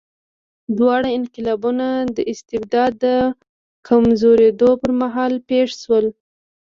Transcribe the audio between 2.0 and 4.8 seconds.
د استبداد د کمزورېدو